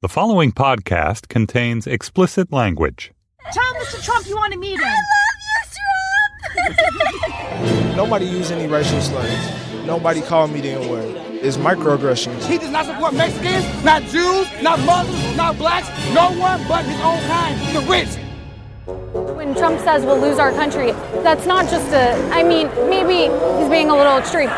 [0.00, 3.10] The following podcast contains explicit language.
[3.50, 4.00] Tell Mr.
[4.00, 4.86] Trump you want to meet him.
[4.86, 4.94] I
[6.54, 7.96] love you, Trump!
[7.96, 9.50] Nobody used any racial slurs.
[9.86, 11.16] Nobody called me the N-word.
[11.42, 12.46] It's microaggressions.
[12.46, 17.00] He does not support Mexicans, not Jews, not Muslims, not blacks, no one but his
[17.00, 18.14] own kind, the rich.
[19.36, 20.92] When Trump says we'll lose our country,
[21.24, 24.50] that's not just a, I mean, maybe he's being a little extreme.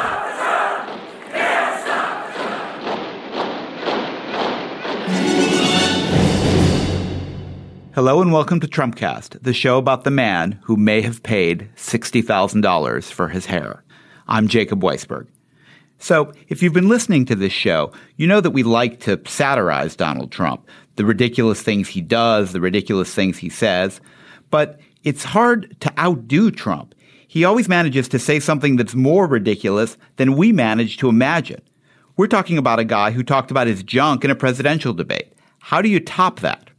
[8.00, 13.12] Hello and welcome to Trumpcast, the show about the man who may have paid $60,000
[13.12, 13.84] for his hair.
[14.26, 15.26] I'm Jacob Weisberg.
[15.98, 19.96] So, if you've been listening to this show, you know that we like to satirize
[19.96, 20.66] Donald Trump,
[20.96, 24.00] the ridiculous things he does, the ridiculous things he says.
[24.48, 26.94] But it's hard to outdo Trump.
[27.28, 31.60] He always manages to say something that's more ridiculous than we manage to imagine.
[32.16, 35.34] We're talking about a guy who talked about his junk in a presidential debate.
[35.58, 36.69] How do you top that?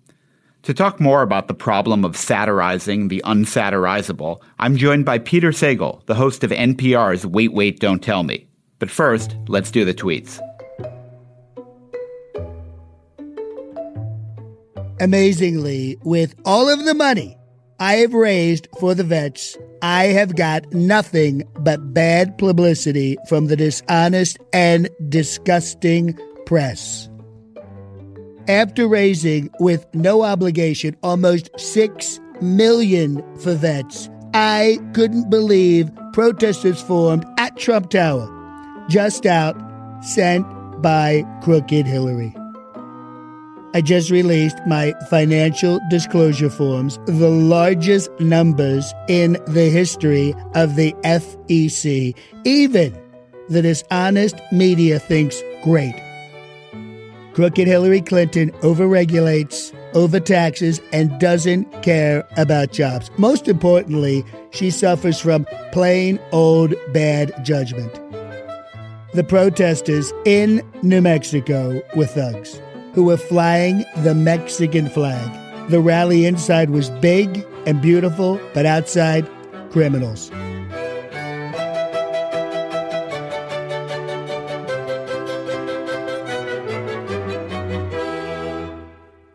[0.64, 6.06] To talk more about the problem of satirizing the unsatirizable, I'm joined by Peter Sagal,
[6.06, 8.48] the host of NPR's Wait, Wait, Don't Tell Me.
[8.78, 10.40] But first, let's do the tweets.
[15.00, 17.36] Amazingly, with all of the money
[17.80, 23.56] I have raised for the vets, I have got nothing but bad publicity from the
[23.56, 27.10] dishonest and disgusting press.
[28.52, 37.26] After raising with no obligation almost 6 million for vets, I couldn't believe protesters formed
[37.38, 38.28] at Trump Tower,
[38.90, 39.56] just out,
[40.04, 40.46] sent
[40.82, 42.36] by Crooked Hillary.
[43.74, 50.92] I just released my financial disclosure forms, the largest numbers in the history of the
[51.06, 52.14] FEC.
[52.44, 53.02] Even
[53.48, 55.96] the dishonest media thinks great.
[57.34, 63.10] Crooked Hillary Clinton overregulates, overtaxes, and doesn't care about jobs.
[63.18, 67.94] Most importantly, she suffers from plain old bad judgment.
[69.14, 72.62] The protesters in New Mexico were thugs
[72.94, 75.70] who were flying the Mexican flag.
[75.70, 79.30] The rally inside was big and beautiful, but outside,
[79.70, 80.30] criminals.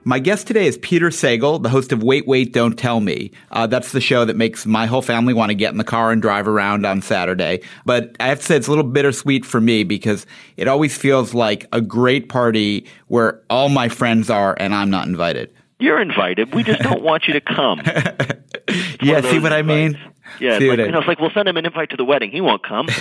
[0.08, 3.32] My guest today is Peter Sagal, the host of Wait, Wait, Don't Tell Me.
[3.50, 6.12] Uh, that's the show that makes my whole family want to get in the car
[6.12, 7.60] and drive around on Saturday.
[7.84, 10.24] But I have to say it's a little bittersweet for me because
[10.56, 15.08] it always feels like a great party where all my friends are and I'm not
[15.08, 15.52] invited.
[15.80, 16.54] You're invited.
[16.54, 17.82] We just don't want you to come.
[19.02, 19.98] yeah, see what I mean?
[20.40, 22.30] Yeah, like, I- know, it's like we'll send him an invite to the wedding.
[22.30, 22.88] He won't come.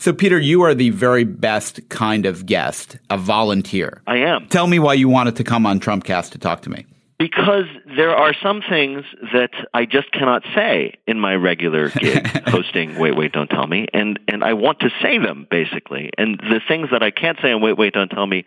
[0.00, 4.00] So, Peter, you are the very best kind of guest, a volunteer.
[4.06, 4.46] I am.
[4.46, 6.86] Tell me why you wanted to come on Trumpcast to talk to me.
[7.18, 7.64] Because
[7.96, 13.16] there are some things that I just cannot say in my regular gig hosting Wait
[13.16, 16.10] Wait Don't Tell Me and and I want to say them basically.
[16.16, 18.44] And the things that I can't say on Wait Wait Don't Tell Me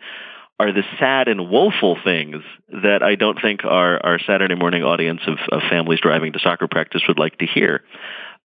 [0.62, 2.36] are the sad and woeful things
[2.68, 6.68] that I don't think our our Saturday morning audience of, of families driving to soccer
[6.68, 7.82] practice would like to hear.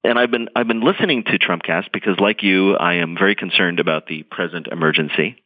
[0.04, 3.80] And I've been I've been listening to Trumpcast because like you I am very concerned
[3.80, 5.44] about the present emergency.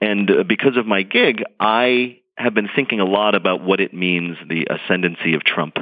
[0.00, 3.94] And uh, because of my gig, I have been thinking a lot about what it
[3.94, 5.76] means, the ascendancy of Trump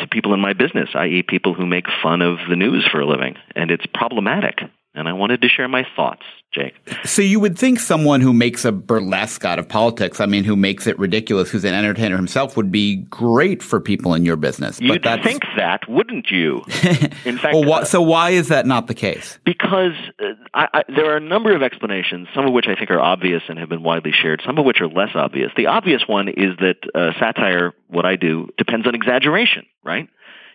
[0.00, 3.06] to people in my business, i.e., people who make fun of the news for a
[3.06, 3.36] living.
[3.54, 4.58] And it's problematic.
[4.94, 6.74] And I wanted to share my thoughts, Jake.
[7.04, 10.54] So you would think someone who makes a burlesque out of politics, I mean, who
[10.54, 14.80] makes it ridiculous, who's an entertainer himself, would be great for people in your business.
[14.80, 16.62] You'd think that, wouldn't you?
[17.24, 19.40] In fact, well, wh- so why is that not the case?
[19.44, 22.90] Because uh, I, I, there are a number of explanations, some of which I think
[22.92, 25.50] are obvious and have been widely shared, some of which are less obvious.
[25.56, 30.08] The obvious one is that uh, satire, what I do, depends on exaggeration, right?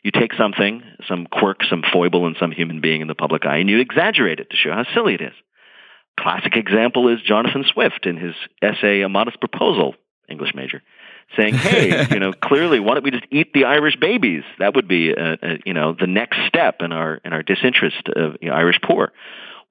[0.03, 3.57] You take something, some quirk, some foible in some human being in the public eye,
[3.57, 5.33] and you exaggerate it to show how silly it is.
[6.17, 9.95] Classic example is Jonathan Swift in his essay A Modest Proposal,
[10.29, 10.81] English major,
[11.37, 14.43] saying, "Hey, you know, clearly, why don't we just eat the Irish babies?
[14.59, 18.09] That would be, uh, uh, you know, the next step in our in our disinterest
[18.15, 19.11] of you know, Irish poor."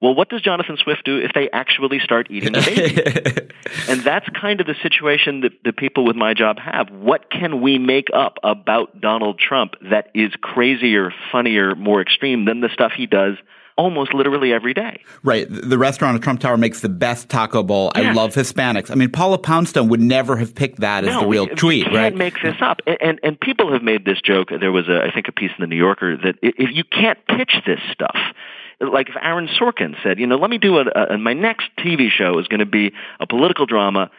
[0.01, 3.51] Well, what does Jonathan Swift do if they actually start eating the babies?
[3.89, 6.89] and that's kind of the situation that the people with my job have.
[6.89, 12.61] What can we make up about Donald Trump that is crazier, funnier, more extreme than
[12.61, 13.35] the stuff he does
[13.79, 15.01] almost literally every day.
[15.23, 15.47] Right.
[15.49, 17.93] The restaurant at Trump Tower makes the best taco bowl.
[17.95, 18.91] I love Hispanics.
[18.91, 21.87] I mean, Paula Poundstone would never have picked that as no, the real we, tweet,
[21.87, 22.03] we right?
[22.03, 22.81] can't make this up.
[22.85, 24.49] And, and, and people have made this joke.
[24.59, 27.19] There was, a, I think, a piece in the New Yorker that if you can't
[27.27, 28.17] pitch this stuff,
[28.79, 32.09] like if Aaron Sorkin said, you know, let me do a, a my next TV
[32.09, 34.09] show is going to be a political drama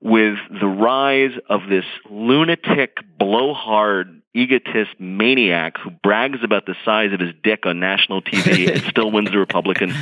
[0.00, 7.20] with the rise of this lunatic, blowhard, egotist maniac who brags about the size of
[7.20, 9.92] his dick on national TV and still wins the Republican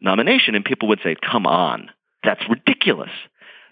[0.00, 0.54] nomination.
[0.54, 1.90] And people would say, come on,
[2.22, 3.10] that's ridiculous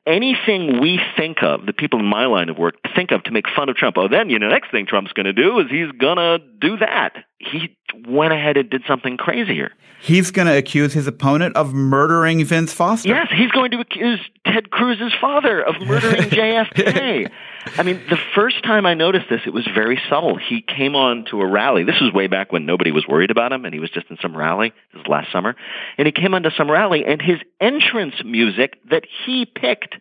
[0.09, 3.45] anything we think of, the people in my line of work think of to make
[3.55, 3.97] fun of Trump.
[3.99, 6.79] Oh, then, you know, next thing Trump's going to do is he's going to do
[6.79, 7.25] that.
[7.39, 7.77] He
[8.07, 9.71] went ahead and did something crazier.
[10.01, 13.09] He's going to accuse his opponent of murdering Vince Foster.
[13.09, 17.31] Yes, he's going to accuse Ted Cruz's father of murdering JFK.
[17.77, 20.37] I mean, the first time I noticed this, it was very subtle.
[20.37, 21.85] He came on to a rally.
[21.85, 24.17] This was way back when nobody was worried about him, and he was just in
[24.23, 24.73] some rally.
[24.93, 25.57] This was last summer.
[25.97, 29.97] And he came onto some rally, and his entrance music that he picked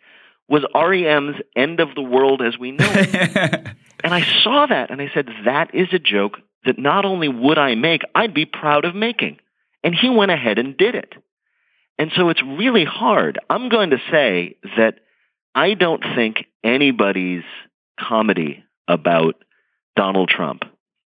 [0.48, 3.68] was REM's End of the World as We Know It.
[4.04, 7.58] and I saw that, and I said, that is a joke that not only would
[7.58, 9.40] I make, I'd be proud of making.
[9.84, 11.14] And he went ahead and did it.
[12.00, 13.40] And so it's really hard.
[13.50, 15.00] I'm going to say that
[15.58, 17.42] I don't think anybody's
[18.00, 19.44] comedy about
[19.96, 20.66] Donald Trump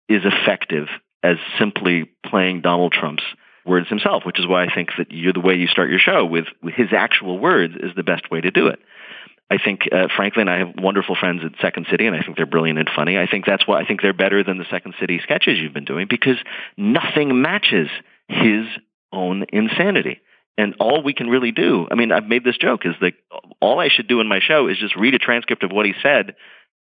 [0.09, 0.89] is effective
[1.23, 3.23] as simply playing Donald Trump's
[3.65, 6.25] words himself, which is why I think that you're the way you start your show
[6.25, 8.79] with, with his actual words is the best way to do it.
[9.49, 12.35] I think, uh, frankly, and I have wonderful friends at Second City, and I think
[12.35, 13.17] they're brilliant and funny.
[13.17, 15.85] I think that's why I think they're better than the Second City sketches you've been
[15.85, 16.37] doing because
[16.75, 17.87] nothing matches
[18.27, 18.65] his
[19.13, 20.19] own insanity.
[20.61, 23.13] And all we can really do, I mean, I've made this joke, is that
[23.59, 25.93] all I should do in my show is just read a transcript of what he
[26.03, 26.35] said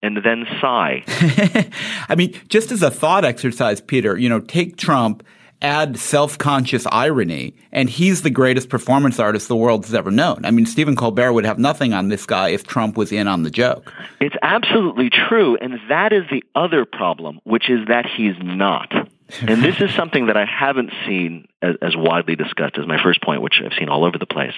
[0.04, 1.04] and then sigh.
[2.08, 5.24] I mean, just as a thought exercise, Peter, you know, take Trump,
[5.60, 10.46] add self-conscious irony, and he's the greatest performance artist the world has ever known.
[10.46, 13.42] I mean, Stephen Colbert would have nothing on this guy if Trump was in on
[13.42, 13.92] the joke.
[14.20, 18.92] It's absolutely true, and that is the other problem, which is that he's not.
[19.41, 23.21] And this is something that I haven't seen as, as widely discussed as my first
[23.21, 24.53] point, which I've seen all over the place.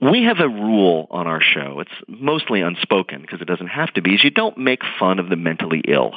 [0.00, 1.80] We have a rule on our show.
[1.80, 4.14] It's mostly unspoken because it doesn't have to be.
[4.14, 6.12] Is you don't make fun of the mentally ill.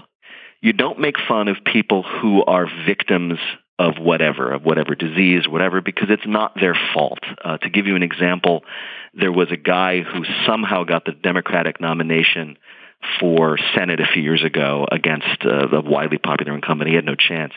[0.61, 3.39] You don't make fun of people who are victims
[3.77, 7.19] of whatever, of whatever disease, whatever, because it's not their fault.
[7.43, 8.63] Uh, to give you an example,
[9.13, 12.57] there was a guy who somehow got the Democratic nomination
[13.19, 16.89] for Senate a few years ago against uh, the widely popular incumbent.
[16.89, 17.53] He had no chance.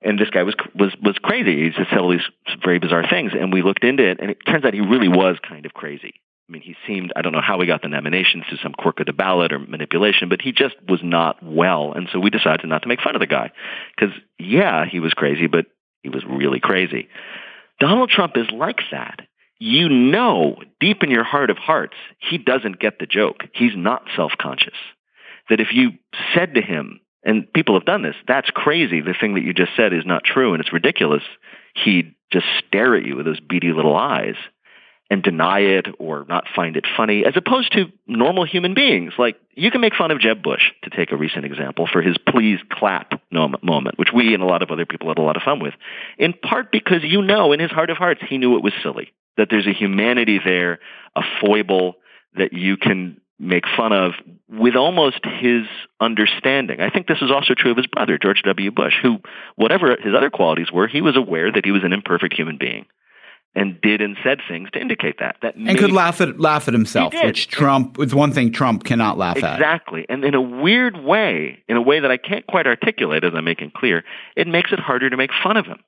[0.00, 1.64] And this guy was was was crazy.
[1.64, 2.26] He just said all these
[2.64, 5.36] very bizarre things, and we looked into it, and it turns out he really was
[5.48, 6.14] kind of crazy.
[6.48, 9.00] I mean, he seemed, I don't know how he got the nomination through some quirk
[9.00, 11.92] of the ballot or manipulation, but he just was not well.
[11.94, 13.52] And so we decided not to make fun of the guy.
[13.96, 15.66] Because, yeah, he was crazy, but
[16.02, 17.08] he was really crazy.
[17.80, 19.21] Donald Trump is like that.
[19.64, 23.44] You know, deep in your heart of hearts, he doesn't get the joke.
[23.54, 24.74] He's not self-conscious.
[25.48, 25.92] That if you
[26.34, 29.00] said to him, and people have done this, that's crazy.
[29.00, 31.22] The thing that you just said is not true and it's ridiculous.
[31.76, 34.34] He'd just stare at you with those beady little eyes
[35.08, 39.12] and deny it or not find it funny, as opposed to normal human beings.
[39.16, 42.16] Like you can make fun of Jeb Bush, to take a recent example, for his
[42.18, 45.42] please clap moment, which we and a lot of other people had a lot of
[45.44, 45.74] fun with,
[46.18, 49.12] in part because you know in his heart of hearts he knew it was silly,
[49.36, 50.78] that there's a humanity there,
[51.16, 51.94] a foible
[52.34, 54.12] that you can make fun of
[54.48, 55.66] with almost his
[56.00, 56.80] understanding.
[56.80, 58.70] I think this is also true of his brother, George W.
[58.70, 59.18] Bush, who,
[59.56, 62.86] whatever his other qualities were, he was aware that he was an imperfect human being
[63.54, 65.36] and did and said things to indicate that.
[65.42, 69.18] That and could laugh at laugh at himself, which Trump is one thing Trump cannot
[69.18, 69.50] laugh exactly.
[69.50, 69.74] at.
[69.74, 73.32] Exactly, and in a weird way, in a way that I can't quite articulate as
[73.34, 74.04] I'm making clear,
[74.36, 75.80] it makes it harder to make fun of him.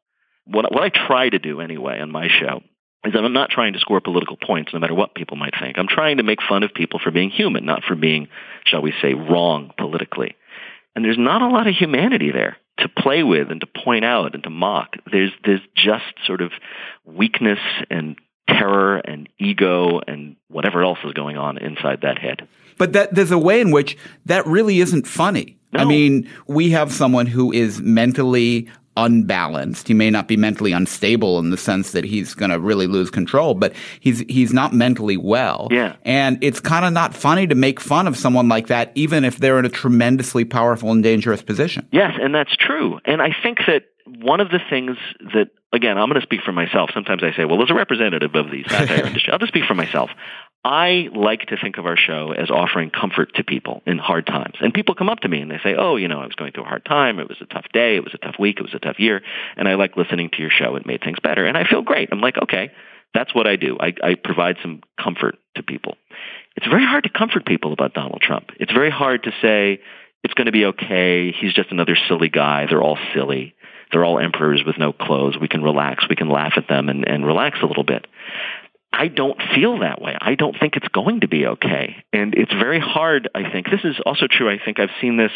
[0.47, 2.61] What what I try to do anyway on my show
[3.05, 5.79] is that I'm not trying to score political points, no matter what people might think.
[5.79, 8.29] I'm trying to make fun of people for being human, not for being,
[8.65, 10.37] shall we say, wrong politically.
[10.97, 14.35] And there's not a lot of humanity there to play with and to point out
[14.35, 14.97] and to mock.
[15.11, 16.53] There's there's just sort of
[17.05, 17.59] weakness
[17.91, 18.17] and
[18.49, 22.47] terror and ego and whatever else is going on inside that head.
[22.79, 23.97] But that there's a way in which
[24.27, 25.59] that really isn't funny.
[25.73, 25.81] No.
[25.81, 29.89] I mean, we have someone who is mentally unbalanced.
[29.89, 33.11] He may not be mentally unstable in the sense that he's going to really lose
[33.11, 35.69] control, but he's he's not mentally well.
[35.71, 35.97] Yeah.
[36.03, 39.39] And it's kind of not funny to make fun of someone like that even if
[39.39, 41.89] they're in a tremendously powerful and dangerous position.
[41.93, 43.01] Yes, and that's true.
[43.05, 44.97] And I think that one of the things
[45.33, 46.91] that again, I'm going to speak for myself.
[46.95, 49.75] Sometimes I say, well, as a representative of the satire industry, I'll just speak for
[49.75, 50.11] myself.
[50.65, 54.55] I like to think of our show as offering comfort to people in hard times.
[54.61, 56.53] And people come up to me and they say, oh, you know, I was going
[56.53, 57.19] through a hard time.
[57.19, 57.97] It was a tough day.
[57.97, 58.59] It was a tough week.
[58.59, 59.21] It was a tough year.
[59.57, 60.77] And I like listening to your show.
[60.77, 61.45] It made things better.
[61.45, 62.09] And I feel great.
[62.11, 62.71] I'm like, okay,
[63.13, 63.77] that's what I do.
[63.79, 65.97] I, I provide some comfort to people.
[66.57, 68.51] It's very hard to comfort people about Donald Trump.
[68.59, 69.81] It's very hard to say,
[70.23, 71.31] it's going to be okay.
[71.33, 72.67] He's just another silly guy.
[72.67, 73.55] They're all silly.
[73.93, 75.37] They're all emperors with no clothes.
[75.39, 76.09] We can relax.
[76.09, 78.07] We can laugh at them and, and relax a little bit.
[78.97, 80.17] I don't feel that way.
[80.21, 81.97] I don't think it's going to be okay.
[82.13, 83.67] And it's very hard, I think.
[83.69, 84.49] This is also true.
[84.49, 85.33] I think I've seen this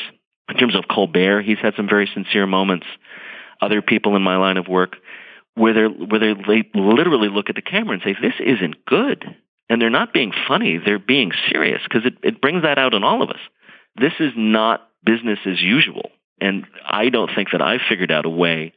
[0.48, 1.42] in terms of Colbert.
[1.42, 2.86] He's had some very sincere moments.
[3.60, 4.96] Other people in my line of work
[5.54, 9.24] where they where they literally look at the camera and say, "This isn't good,"
[9.68, 13.02] and they're not being funny; they're being serious because it, it brings that out in
[13.02, 13.40] all of us.
[13.96, 16.10] This is not business as usual,
[16.40, 18.72] and I don't think that I've figured out a way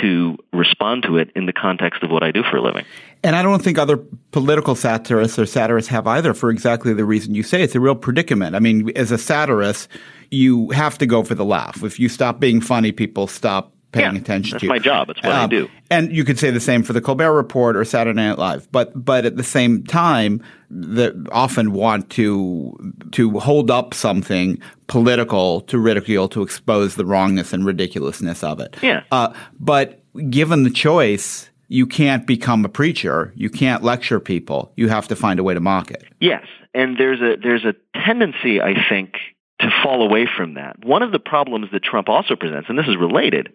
[0.00, 2.84] to respond to it in the context of what I do for a living.
[3.22, 3.98] And I don't think other
[4.30, 7.62] political satirists or satirists have either for exactly the reason you say.
[7.62, 8.56] It's a real predicament.
[8.56, 9.88] I mean, as a satirist,
[10.30, 11.82] you have to go for the laugh.
[11.82, 14.70] If you stop being funny, people stop paying yeah, attention that's to you.
[14.70, 15.10] my job.
[15.10, 15.68] It's what um, I do.
[15.90, 18.70] And you could say the same for the Colbert Report or Saturday Night Live.
[18.72, 25.60] But but at the same time, that often want to to hold up something political
[25.62, 28.76] to ridicule to expose the wrongness and ridiculousness of it.
[28.82, 29.04] Yeah.
[29.12, 33.32] Uh, but given the choice, you can't become a preacher.
[33.36, 34.72] You can't lecture people.
[34.76, 36.04] You have to find a way to mock it.
[36.20, 39.14] Yes, and there's a there's a tendency, I think,
[39.60, 40.84] to fall away from that.
[40.84, 43.52] One of the problems that Trump also presents, and this is related,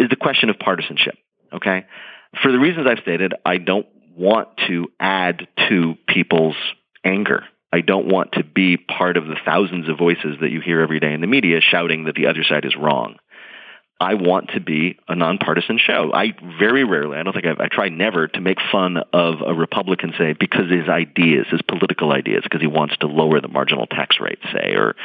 [0.00, 1.14] is the question of partisanship.
[1.52, 1.84] Okay,
[2.42, 6.56] for the reasons I've stated, I don't want to add to people's
[7.04, 7.44] anger.
[7.72, 11.00] I don't want to be part of the thousands of voices that you hear every
[11.00, 13.16] day in the media shouting that the other side is wrong.
[14.00, 16.10] I want to be a nonpartisan show.
[16.14, 19.52] I very rarely, I don't think I've, I try never to make fun of a
[19.52, 23.86] Republican, say, because his ideas, his political ideas, because he wants to lower the marginal
[23.86, 24.96] tax rate, say, or,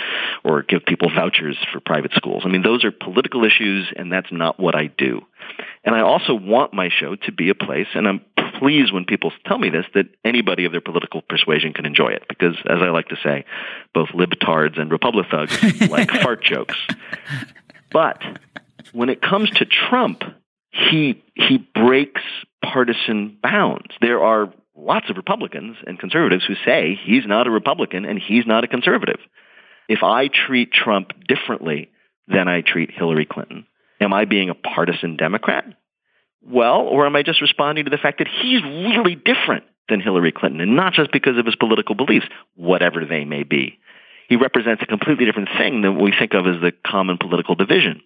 [0.45, 2.43] or give people vouchers for private schools.
[2.45, 5.21] I mean, those are political issues, and that's not what I do.
[5.83, 8.21] And I also want my show to be a place, and I'm
[8.59, 12.23] pleased when people tell me this, that anybody of their political persuasion can enjoy it.
[12.29, 13.43] Because, as I like to say,
[13.93, 16.77] both libtards and Republic thugs like fart jokes.
[17.91, 18.21] But
[18.95, 20.23] when it comes to Trump,
[20.71, 22.21] he he breaks
[22.63, 23.93] partisan bounds.
[24.01, 28.45] There are lots of Republicans and conservatives who say he's not a Republican and he's
[28.47, 29.19] not a conservative.
[29.87, 31.91] If I treat Trump differently
[32.27, 33.67] than I treat Hillary Clinton,
[33.99, 35.65] am I being a partisan Democrat?
[36.41, 40.31] Well, or am I just responding to the fact that he's really different than Hillary
[40.31, 42.25] Clinton and not just because of his political beliefs,
[42.55, 43.77] whatever they may be.
[44.27, 47.53] He represents a completely different thing than what we think of as the common political
[47.53, 48.01] division.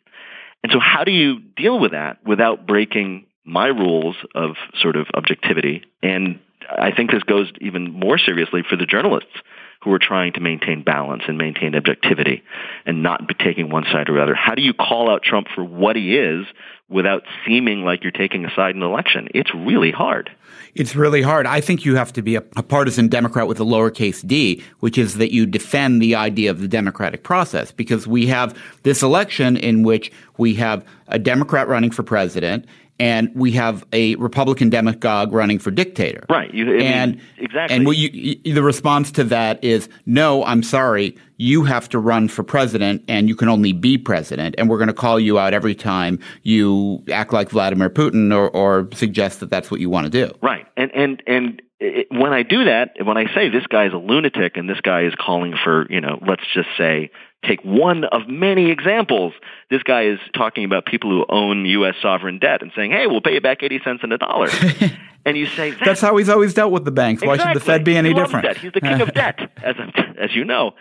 [0.63, 5.07] And so how do you deal with that without breaking my rules of sort of
[5.13, 5.83] objectivity?
[6.03, 6.39] And
[6.69, 9.31] I think this goes even more seriously for the journalists
[9.81, 12.43] who are trying to maintain balance and maintain objectivity
[12.85, 14.35] and not be taking one side or the other.
[14.35, 16.45] How do you call out Trump for what he is
[16.89, 19.29] without seeming like you're taking a side in an election?
[19.33, 20.29] It's really hard.
[20.75, 21.45] It's really hard.
[21.45, 24.97] I think you have to be a, a, partisan Democrat with a lowercase d, which
[24.97, 29.57] is that you defend the idea of the democratic process because we have this election
[29.57, 32.65] in which we have a Democrat running for president
[32.99, 36.25] and we have a Republican demagogue running for dictator.
[36.29, 36.53] Right.
[36.53, 37.75] You, and mean, exactly.
[37.77, 38.09] And you,
[38.43, 41.17] you, the response to that is, no, I'm sorry.
[41.37, 44.55] You have to run for president, and you can only be president.
[44.57, 48.49] And we're going to call you out every time you act like Vladimir Putin or,
[48.49, 50.33] or suggest that that's what you want to do.
[50.41, 50.65] Right.
[50.75, 53.97] And and and it, when I do that, when I say this guy is a
[53.97, 57.11] lunatic and this guy is calling for, you know, let's just say
[57.45, 59.33] take one of many examples.
[59.69, 61.95] This guy is talking about people who own U.S.
[62.01, 64.49] sovereign debt and saying, hey, we'll pay you back 80 cents in a dollar.
[65.25, 67.23] and you say, that's, that's, how he's always dealt with the banks.
[67.23, 68.45] Why should the Fed be any he different?
[68.45, 68.57] Debt.
[68.57, 69.75] He's the king of debt, as,
[70.19, 70.73] as you know.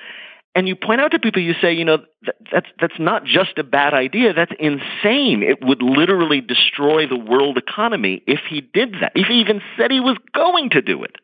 [0.54, 3.58] And you point out to people, you say, you know, that, that's, that's not just
[3.58, 4.32] a bad idea.
[4.32, 5.44] That's insane.
[5.44, 9.92] It would literally destroy the world economy if he did that, if he even said
[9.92, 11.16] he was going to do it.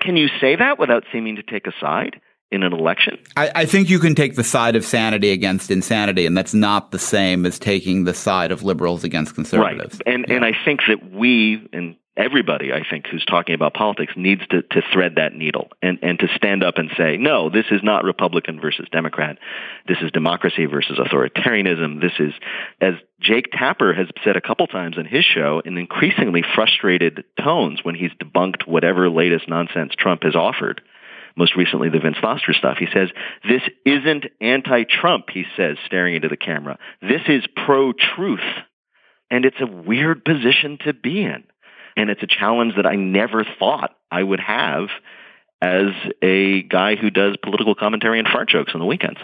[0.00, 2.20] Can you say that without seeming to take a side?
[2.52, 3.18] In an election.
[3.36, 6.90] I, I, think you can take the side of sanity against insanity, and that's not
[6.90, 10.00] the same as taking the side of liberals against conservatives.
[10.06, 10.14] Right.
[10.14, 10.36] And yeah.
[10.36, 14.62] and I think that we and everybody, I think, who's talking about politics needs to,
[14.62, 18.04] to thread that needle and, and to stand up and say, no, this is not
[18.04, 19.38] Republican versus Democrat.
[19.88, 22.00] This is democracy versus authoritarianism.
[22.00, 22.34] This is,
[22.80, 27.80] as Jake Tapper has said a couple times in his show, in increasingly frustrated tones
[27.82, 30.82] when he's debunked whatever latest nonsense Trump has offered
[31.36, 32.78] most recently the Vince Foster stuff.
[32.78, 33.08] He says,
[33.48, 36.78] this isn't anti-Trump, he says, staring into the camera.
[37.00, 38.40] This is pro-truth.
[39.30, 41.44] And it's a weird position to be in.
[41.96, 44.88] And it's a challenge that I never thought I would have
[45.62, 45.92] as
[46.22, 49.20] a guy who does political commentary and fart jokes on the weekends.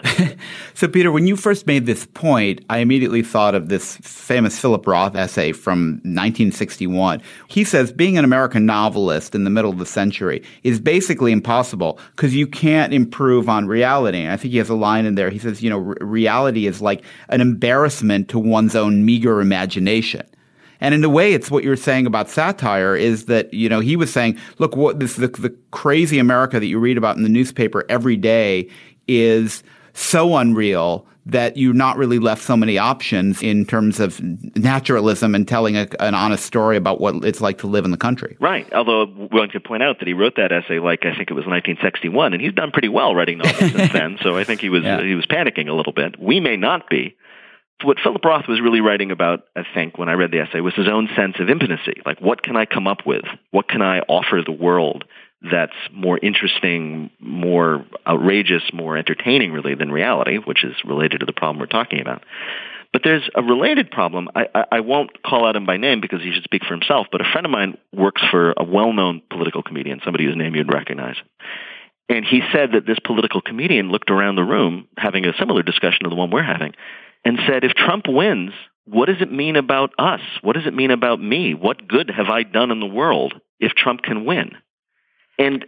[0.73, 4.87] so, Peter, when you first made this point, I immediately thought of this famous Philip
[4.87, 7.21] Roth essay from 1961.
[7.49, 11.99] He says being an American novelist in the middle of the century is basically impossible
[12.15, 14.19] because you can't improve on reality.
[14.19, 15.29] And I think he has a line in there.
[15.29, 20.25] He says, you know, reality is like an embarrassment to one's own meager imagination.
[20.81, 23.95] And in a way, it's what you're saying about satire is that, you know, he
[23.95, 27.29] was saying, look, what this, the, the crazy America that you read about in the
[27.29, 28.69] newspaper every day
[29.07, 34.19] is so unreal that you're not really left so many options in terms of
[34.55, 37.97] naturalism and telling a, an honest story about what it's like to live in the
[37.97, 38.35] country.
[38.39, 38.71] Right.
[38.73, 41.35] Although I'm one could point out that he wrote that essay like I think it
[41.35, 44.17] was 1961, and he's done pretty well writing novels since then.
[44.21, 45.01] So I think he was yeah.
[45.01, 46.19] he was panicking a little bit.
[46.19, 47.15] We may not be,
[47.83, 50.73] what Philip Roth was really writing about, I think, when I read the essay, was
[50.73, 52.01] his own sense of impotency.
[52.05, 53.23] Like, what can I come up with?
[53.51, 55.05] What can I offer the world
[55.41, 61.33] that's more interesting, more outrageous, more entertaining, really, than reality, which is related to the
[61.33, 62.23] problem we're talking about.
[62.91, 64.29] But there's a related problem.
[64.35, 67.07] I, I, I won't call out him by name because he should speak for himself,
[67.11, 70.73] but a friend of mine works for a well-known political comedian, somebody whose name you'd
[70.73, 71.15] recognize.
[72.09, 76.03] And he said that this political comedian looked around the room having a similar discussion
[76.03, 76.73] to the one we're having
[77.25, 78.51] and said, if Trump wins,
[78.85, 80.21] what does it mean about us?
[80.41, 81.53] What does it mean about me?
[81.53, 84.51] What good have I done in the world if Trump can win?
[85.37, 85.65] And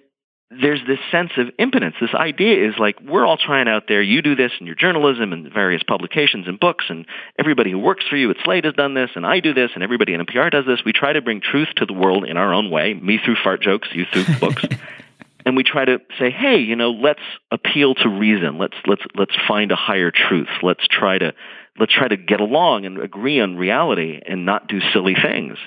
[0.50, 1.96] there's this sense of impotence.
[2.02, 4.02] This idea is like, we're all trying out there.
[4.02, 7.06] You do this in your journalism and various publications and books, and
[7.40, 9.84] everybody who works for you at Slate has done this, and I do this, and
[9.84, 10.82] everybody in NPR does this.
[10.86, 13.62] We try to bring truth to the world in our own way, me through fart
[13.62, 14.66] jokes, you through books.
[15.45, 18.58] and we try to say, hey, you know, let's appeal to reason.
[18.58, 20.49] Let's let's let's find a higher truth.
[20.62, 21.34] Let's try to
[21.80, 25.58] let's try to get along and agree on reality and not do silly things.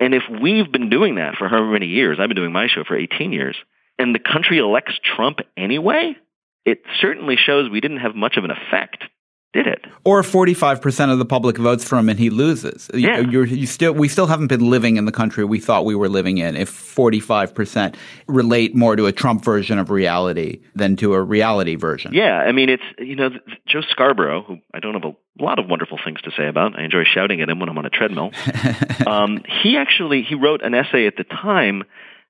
[0.00, 2.82] And if we've been doing that for however many years, I've been doing my show
[2.84, 3.56] for 18 years,
[3.98, 6.16] and the country elects Trump anyway,
[6.64, 9.04] it certainly shows we didn't have much of an effect
[9.52, 9.84] did it.
[10.04, 12.90] Or 45% of the public votes for him and he loses.
[12.94, 13.18] Yeah.
[13.18, 16.08] You, you still, we still haven't been living in the country we thought we were
[16.08, 17.94] living in if 45%
[18.26, 22.14] relate more to a Trump version of reality than to a reality version.
[22.14, 22.38] Yeah.
[22.38, 23.30] I mean, it's, you know,
[23.66, 26.78] Joe Scarborough, who I don't have a lot of wonderful things to say about.
[26.78, 28.30] I enjoy shouting at him when I'm on a treadmill.
[29.06, 31.84] um, he actually, he wrote an essay at the time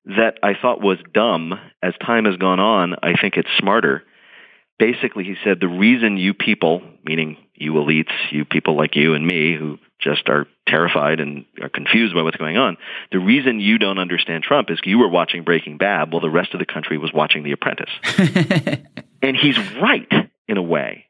[0.04, 1.54] that I thought was dumb.
[1.82, 4.02] As time has gone on, I think it's smarter
[4.78, 9.26] basically he said the reason you people, meaning you elites, you people like you and
[9.26, 12.76] me who just are terrified and are confused by what's going on,
[13.12, 16.54] the reason you don't understand Trump is you were watching Breaking Bad while the rest
[16.54, 17.90] of the country was watching The Apprentice.
[19.22, 20.10] and he's right
[20.48, 21.06] in a way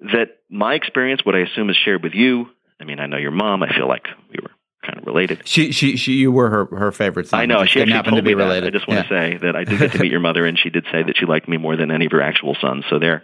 [0.00, 2.46] that my experience, what I assume is shared with you,
[2.78, 4.50] I mean, I know your mom, I feel like we were
[4.86, 5.42] kind of related.
[5.44, 7.40] She, she, she, you were her, her favorite son.
[7.40, 7.64] I know.
[7.64, 8.38] She didn't happen to be that.
[8.38, 8.74] related.
[8.74, 9.02] I just want yeah.
[9.02, 11.16] to say that I did get to meet your mother, and she did say that
[11.16, 12.84] she liked me more than any of her actual sons.
[12.88, 13.22] So there.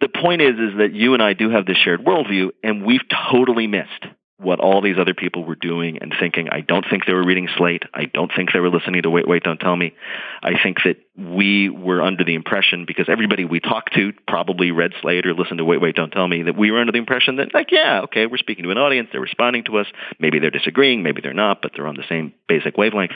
[0.00, 3.00] The point is, is that you and I do have this shared worldview, and we've
[3.30, 4.04] totally missed
[4.36, 6.48] what all these other people were doing and thinking.
[6.50, 7.84] I don't think they were reading Slate.
[7.94, 9.94] I don't think they were listening to Wait, Wait, Don't Tell Me.
[10.42, 14.92] I think that we were under the impression, because everybody we talked to probably read
[15.00, 17.36] Slate or listened to Wait, Wait, Don't Tell Me, that we were under the impression
[17.36, 19.08] that, like, yeah, okay, we're speaking to an audience.
[19.12, 19.86] They're responding to us.
[20.18, 21.04] Maybe they're disagreeing.
[21.04, 23.12] Maybe they're not, but they're on the same basic wavelength.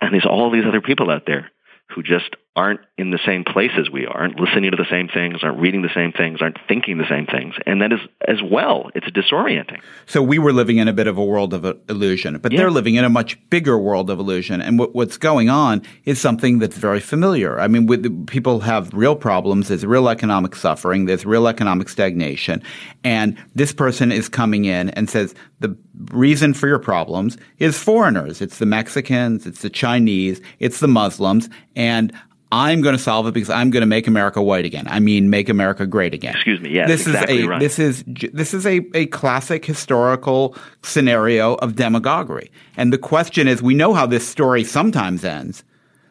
[0.00, 1.50] And there's all these other people out there
[1.94, 5.06] who just aren't in the same place as we are, aren't listening to the same
[5.06, 7.54] things, aren't reading the same things, aren't thinking the same things.
[7.66, 9.80] And that is as well, it's disorienting.
[10.06, 12.58] So we were living in a bit of a world of illusion, but yeah.
[12.58, 14.60] they're living in a much bigger world of illusion.
[14.60, 17.60] And what, what's going on is something that's very familiar.
[17.60, 19.68] I mean, with, people have real problems.
[19.68, 21.04] There's real economic suffering.
[21.04, 22.60] There's real economic stagnation.
[23.04, 25.76] And this person is coming in and says, the
[26.10, 28.40] reason for your problems is foreigners.
[28.40, 29.46] It's the Mexicans.
[29.46, 30.40] It's the Chinese.
[30.58, 31.48] It's the Muslims.
[31.76, 32.12] And
[32.50, 34.86] I'm going to solve it because I'm going to make America white again.
[34.88, 36.34] I mean, make America great again.
[36.34, 36.70] Excuse me.
[36.70, 37.60] Yes, this exactly is a right.
[37.60, 42.50] this is this is a, a classic historical scenario of demagoguery.
[42.76, 45.62] And the question is, we know how this story sometimes ends.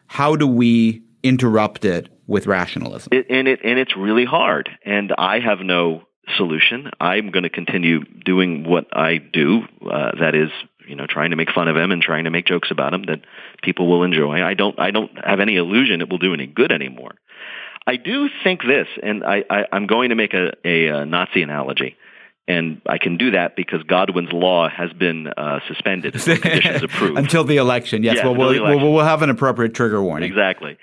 [0.06, 3.08] How do we interrupt it with rationalism?
[3.12, 4.70] It, and it and it's really hard.
[4.84, 6.02] And I have no
[6.36, 6.90] solution.
[7.00, 9.62] I'm going to continue doing what I do.
[9.82, 10.50] Uh, that is
[10.88, 13.04] you know, trying to make fun of him and trying to make jokes about him
[13.04, 13.20] that
[13.62, 14.42] people will enjoy.
[14.42, 17.14] I don't, I don't have any illusion it will do any good anymore.
[17.86, 21.42] I do think this, and I, I, I'm going to make a, a, a Nazi
[21.42, 21.96] analogy.
[22.46, 27.44] And I can do that because Godwin's law has been uh, suspended, conditions approved until
[27.44, 28.02] the election.
[28.02, 30.30] Yes, well, we'll, we'll, we'll have an appropriate trigger warning.
[30.30, 30.78] Exactly.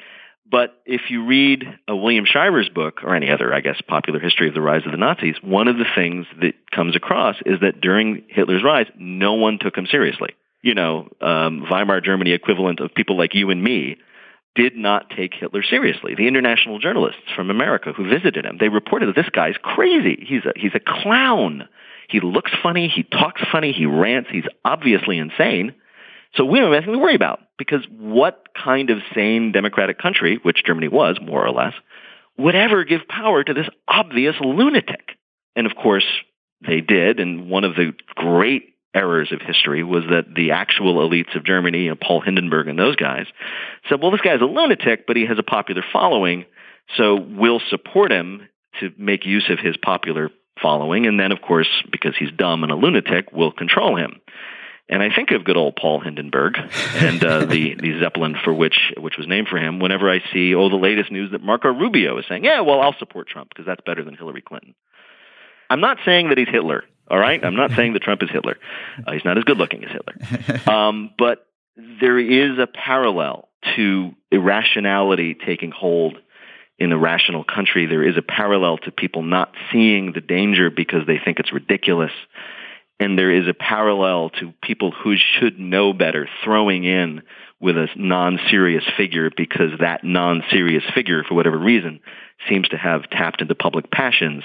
[0.50, 4.48] But if you read a William Shirer's book, or any other, I guess, popular history
[4.48, 7.82] of the rise of the Nazis, one of the things that comes across is that
[7.82, 10.36] during Hitler's rise, no one took him seriously.
[10.62, 13.98] You know, um, Weimar Germany equivalent of people like you and me
[14.56, 16.16] did not take Hitler seriously.
[16.16, 20.26] The international journalists from America who visited him, they reported that this guy's crazy.
[20.28, 21.68] He's a, he's a clown.
[22.08, 22.88] He looks funny.
[22.88, 23.74] He talks funny.
[23.74, 24.30] He rants.
[24.32, 25.74] He's obviously insane.
[26.36, 30.40] So we don't have anything to worry about because what kind of sane democratic country,
[30.44, 31.74] which Germany was more or less,
[32.38, 35.12] would ever give power to this obvious lunatic?
[35.56, 36.06] And of course,
[36.66, 37.20] they did.
[37.20, 41.84] And one of the great errors of history was that the actual elites of Germany,
[41.84, 43.28] you know, Paul Hindenburg and those guys,
[43.88, 46.46] said, well, this guy's a lunatic, but he has a popular following,
[46.98, 48.48] so we'll support him
[48.80, 50.30] to make use of his popular
[50.62, 51.06] following.
[51.06, 54.22] And then, of course, because he's dumb and a lunatic, we'll control him.
[54.88, 56.58] And I think of good old Paul Hindenburg
[56.96, 59.80] and uh, the the Zeppelin for which which was named for him.
[59.80, 62.96] Whenever I see oh the latest news that Marco Rubio is saying, yeah, well I'll
[63.00, 64.76] support Trump because that's better than Hillary Clinton.
[65.70, 66.84] I'm not saying that he's Hitler.
[67.10, 68.58] All right, I'm not saying that Trump is Hitler.
[69.06, 70.16] Uh, he's not as good looking as Hitler.
[70.72, 71.46] Um, but
[71.78, 76.18] there is a parallel to irrationality taking hold
[76.78, 77.86] in a rational country.
[77.86, 82.12] There is a parallel to people not seeing the danger because they think it's ridiculous
[83.00, 87.22] and there is a parallel to people who should know better throwing in
[87.60, 92.00] with a non-serious figure because that non-serious figure, for whatever reason,
[92.48, 94.44] seems to have tapped into public passions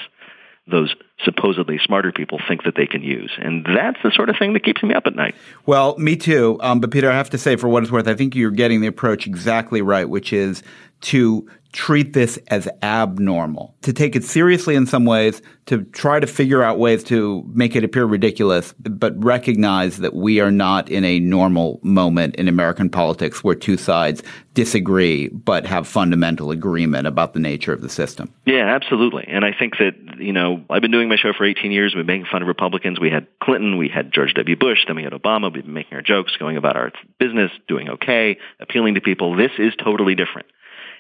[0.70, 3.30] those supposedly smarter people think that they can use.
[3.38, 5.34] And that's the sort of thing that keeps me up at night.
[5.66, 6.58] Well, me too.
[6.60, 8.80] Um, but Peter, I have to say, for what it's worth, I think you're getting
[8.80, 10.62] the approach exactly right, which is
[11.02, 16.26] to treat this as abnormal, to take it seriously in some ways, to try to
[16.26, 21.04] figure out ways to make it appear ridiculous, but recognize that we are not in
[21.04, 24.20] a normal moment in American politics where two sides
[24.54, 28.32] disagree but have fundamental agreement about the nature of the system.
[28.46, 29.24] Yeah, absolutely.
[29.28, 31.94] And I think that, you know, I've been doing my show for 18 years.
[31.94, 32.98] We've been making fun of Republicans.
[32.98, 34.56] We had Clinton, we had George W.
[34.56, 35.52] Bush, then we had Obama.
[35.52, 39.36] We've been making our jokes, going about our business, doing okay, appealing to people.
[39.36, 40.48] This is totally different.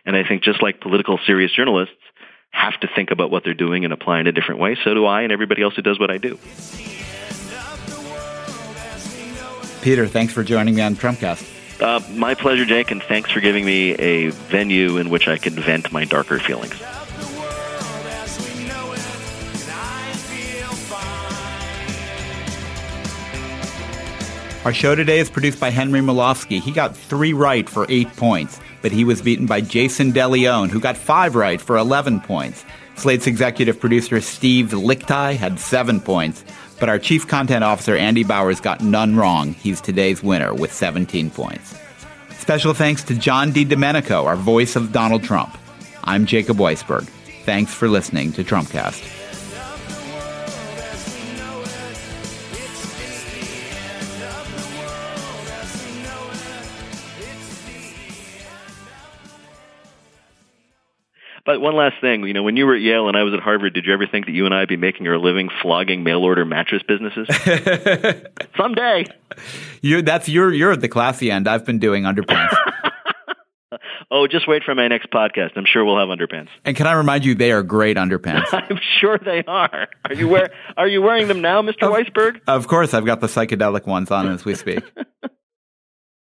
[0.04, 1.94] And I think just like political serious journalists
[2.50, 5.06] have to think about what they're doing and apply in a different way, so do
[5.06, 6.36] I and everybody else who does what I do.
[9.82, 11.80] Peter, thanks for joining me on Trumpcast.
[11.80, 15.54] Uh, my pleasure, Jake, and thanks for giving me a venue in which I can
[15.54, 16.74] vent my darker feelings.
[24.64, 26.60] Our show today is produced by Henry Molofsky.
[26.60, 30.80] He got three right for eight points but he was beaten by Jason DeLeon, who
[30.80, 32.64] got five right for 11 points.
[32.96, 36.44] Slate's executive producer Steve Lickteig had seven points,
[36.78, 39.54] but our chief content officer Andy Bowers got none wrong.
[39.54, 41.78] He's today's winner with 17 points.
[42.38, 45.56] Special thanks to John Di Domenico, our voice of Donald Trump.
[46.04, 47.06] I'm Jacob Weisberg.
[47.44, 49.19] Thanks for listening to Trumpcast.
[61.60, 63.74] One last thing, you know, when you were at Yale and I was at Harvard,
[63.74, 66.24] did you ever think that you and I would be making our living flogging mail
[66.24, 67.28] order mattress businesses?
[68.56, 69.04] Someday.
[69.82, 71.46] You that's you're you're at the classy end.
[71.46, 72.56] I've been doing underpants.
[74.10, 75.50] oh, just wait for my next podcast.
[75.56, 76.48] I'm sure we'll have underpants.
[76.64, 78.46] And can I remind you, they are great underpants.
[78.52, 79.88] I'm sure they are.
[80.06, 81.82] Are you wear Are you wearing them now, Mr.
[81.82, 82.40] Weisberg?
[82.46, 84.82] Of course, I've got the psychedelic ones on as we speak.